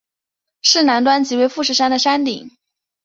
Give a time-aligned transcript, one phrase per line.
[0.63, 2.57] 市南端即为富士山的山顶。